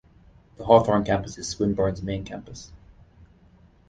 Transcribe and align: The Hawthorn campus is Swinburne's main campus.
The 0.57 0.65
Hawthorn 0.65 1.03
campus 1.03 1.37
is 1.37 1.47
Swinburne's 1.47 2.01
main 2.01 2.25
campus. 2.25 2.71